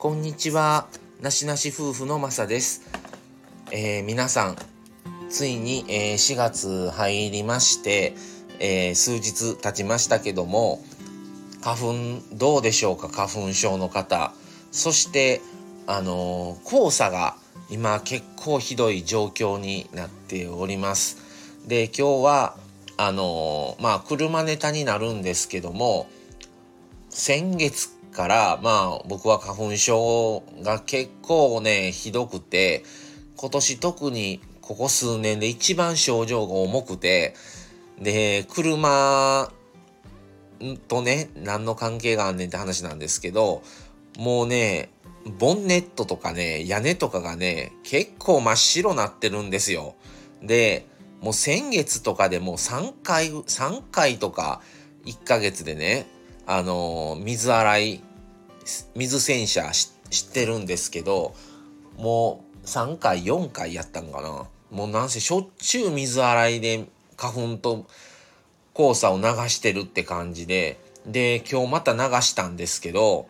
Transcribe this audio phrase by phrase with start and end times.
[0.00, 0.86] こんにちは。
[1.20, 2.88] なしなし夫婦のまさです。
[3.70, 4.56] えー、皆さん、
[5.28, 8.14] ついに、えー、4月入りまして、
[8.60, 10.82] えー、数日経ちましたけども、
[11.60, 11.94] 花粉
[12.32, 13.10] どうでしょうか？
[13.10, 14.32] 花粉症の方。
[14.72, 15.42] そして、
[15.86, 17.36] あの黄砂が
[17.68, 21.18] 今結構ひどい状況になっております。
[21.66, 22.56] で、今日は、
[22.96, 26.08] あのまあ、車ネタになるんですけども、
[27.10, 32.84] 先月からまあ僕は花粉症が結構ねひどくて
[33.36, 37.34] 今年特にここ数年で一番症状が重くて
[38.00, 39.50] で車
[40.88, 43.62] とね何の関係があんねんって話なんですけど
[44.18, 44.90] もうね
[45.38, 49.94] ボンネットとかね屋根とかがね結構真っ白なってるんですよ。
[50.42, 50.86] で
[51.20, 54.62] もう先月とかでもう3回3回とか
[55.04, 56.06] 1ヶ月でね
[56.52, 58.00] あの水洗い
[58.96, 59.86] 水洗車し
[60.32, 61.32] てるんですけど
[61.96, 64.48] もう3回4回やったんかな。
[64.72, 67.86] もうなんせしょっちゅう水洗いで花粉と
[68.74, 70.80] 黄砂を流してるって感じで。
[71.06, 73.26] で今日また流したんですけど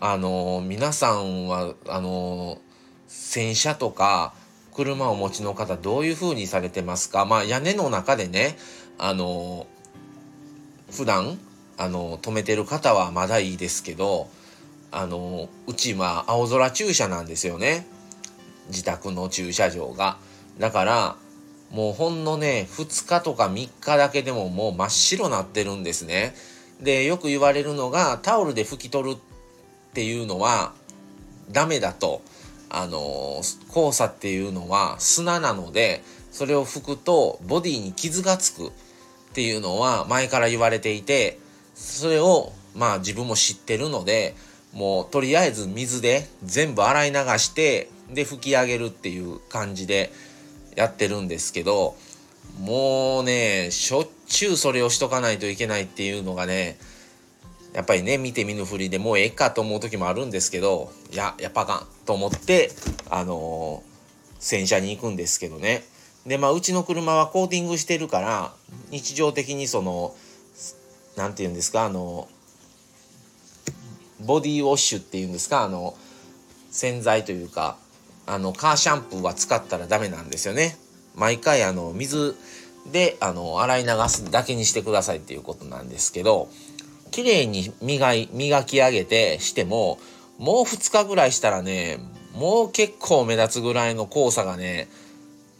[0.00, 2.58] あの皆さんはあの
[3.08, 4.32] 洗車とか
[4.72, 7.24] 車をお持ちの方どういう風にされてますか？
[7.26, 8.56] まあ屋根の中でね
[8.98, 9.66] あの
[10.90, 11.38] 普段
[11.76, 14.28] あの止めてる方はまだいいですけど
[14.90, 17.86] あのうちは青空駐車なんですよね。
[18.68, 20.18] 自宅の駐車場が。
[20.58, 21.16] だから
[21.70, 26.34] もうほんのね2日とか3日だけでももう真っ白なってるんですね。
[26.80, 29.20] でよく言われるのがタオルで拭き取るっ
[29.94, 30.72] ていうのは
[31.50, 32.22] ダメだと。
[32.74, 33.42] あの
[33.74, 38.70] 黄砂っていうのは砂なのでそれを拭くとボディに傷がつくっ
[39.34, 41.38] ていうのは前から言われていて
[41.82, 44.34] それをまあ自分も知ってるので
[44.72, 50.10] もうとりあえず水で全部洗い流してで拭き上げるっていう感じで
[50.76, 51.94] やってるんですけど
[52.60, 56.78] もうねしょっちゅうそれをしとかないといけないっていうのがね
[57.74, 62.70] やっぱりね見て見ぬふりでもうええかと思う時もあるんですけどいややっぱあかんと思って
[63.10, 65.84] あのー、洗車に行くんですけどね。
[66.26, 68.52] でまあうちの車はコーティングしてるから
[68.90, 70.14] 日常的にその
[71.16, 71.84] 何て言うんですか？
[71.84, 72.28] あの
[74.20, 75.64] ボディウォッシュっていうんですか？
[75.64, 75.94] あの
[76.70, 77.76] 洗剤というか
[78.26, 80.76] あのカーシャンプーは使ったらダメなんですよね。
[81.14, 82.36] 毎回あの水
[82.90, 86.48] であの洗い流すだけにしてくださいっていうことなんですけど
[87.10, 89.98] 綺麗に磨い磨き上げてしても
[90.38, 91.98] もう2日ぐらいしたらね
[92.34, 94.88] もう結構目立つぐらいの黄砂がね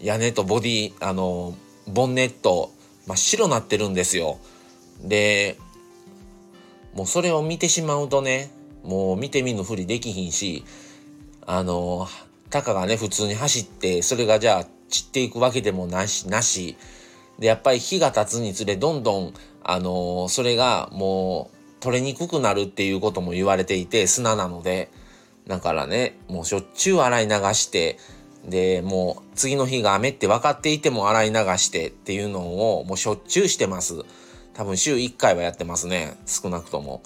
[0.00, 1.54] 屋根とボディあの
[1.88, 2.70] ボンネット
[3.06, 4.38] 真っ白なってるんですよ。
[5.04, 5.56] で
[6.94, 8.50] もうそれを見てしまうとね
[8.82, 10.64] もう見て見ぬふりできひんし
[11.46, 12.06] あの
[12.50, 16.76] たかがね普通に走ってそれがじゃあ散っていくわけでもなしなし
[17.38, 24.90] でやっぱり日が経つにつれどんどんあのそれがもう取れにくくなるっていうことも言われていて砂なので
[25.46, 27.98] だからねもうしょっちゅう洗い流して
[28.46, 34.04] でもう次の日が雨って分かっていても洗い流してっていうのをもうしょっちゅうしてます。
[34.54, 36.16] 多分週1回はやってますね。
[36.26, 37.02] 少なくとも。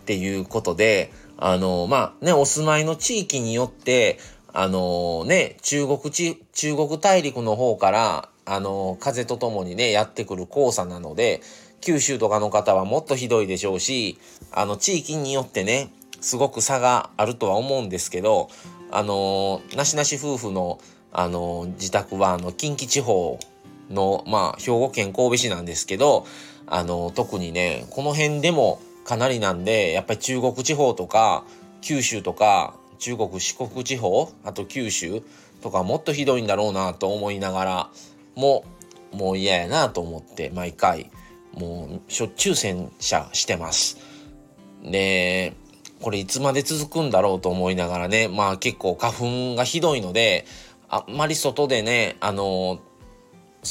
[0.00, 4.18] っていうことで、あの、まあね、お住まいの地域によって、
[4.52, 11.42] あのね、中国地、中国大陸の方から、あの風とともにね、やってくる黄砂なので、
[11.80, 14.18] 九州とかの方はもっとひどいでしょうし、
[14.52, 18.48] あの、地域によってね、すごく差があるとは思うんですけど、
[18.90, 20.80] あのなしなし夫婦の、
[21.12, 23.38] あの自宅は、あの、近畿地方
[23.90, 26.26] の、まあ、兵庫県神戸市なんですけど、
[26.66, 31.44] あの、特にね、この辺でもかなりなんで、やっぱり中国地方とか、
[31.80, 35.22] 九州とか、中国四国地方、あと九州
[35.62, 37.90] とかもっとひどいんだろうなと思いながら、
[38.34, 38.64] も、
[39.12, 41.10] もう嫌やなと思って、毎回、
[41.54, 43.98] もうしょっちゅう洗車してます。
[44.84, 45.54] で、
[46.02, 50.46] これいつまで続くんだろうと思いながらね、まあ結構花粉がひどいので、
[50.88, 52.78] あんまり外でね、あの、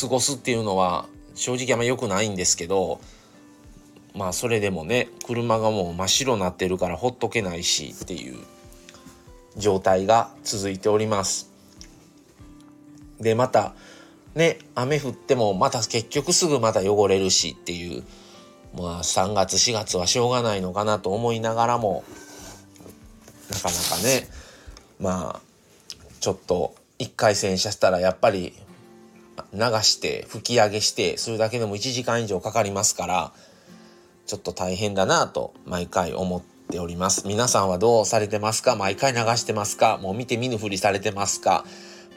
[0.00, 3.00] 過ごすっていうのは正直あんま良くないんですけど
[4.14, 8.38] まあそれでもね車がもう真っ白になってるからほっとけないしっていう
[9.56, 11.50] 状態が続いております。
[13.20, 13.74] でまた
[14.34, 18.02] ね雨降ってもまた結局すぐまた汚れるしっていう
[18.76, 22.04] まあ3月4月はしょうがないのかなと思いながらも
[23.50, 24.28] なかなかね
[24.98, 25.40] まあ
[26.20, 28.54] ちょっと一回洗車したらやっぱり
[29.52, 33.32] 流して吹き上げしてそれだけでも1時間以上かかりますから
[34.26, 37.26] ちょっと大変だなと毎回思っております。
[37.28, 38.74] 皆さんはどうされてますか？
[38.74, 39.98] 毎回流してますか？
[39.98, 41.64] もう見て見ぬふりされてますか？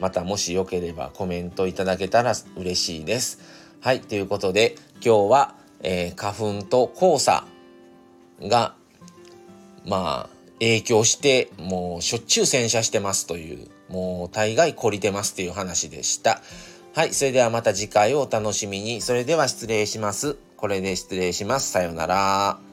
[0.00, 3.40] またもしよければコメントいただけたら嬉しいです。
[3.80, 7.46] はい、ということで今日は、えー、花粉と黄砂
[8.42, 8.74] が
[9.84, 16.40] まあ影響してもうしょっちゅう洗車してますというもう大概懲りてますっていう話でした。
[16.98, 19.00] はい、それではまた次回をお楽しみに。
[19.00, 20.36] それでは失礼します。
[20.56, 21.70] これで失礼します。
[21.70, 22.67] さようなら。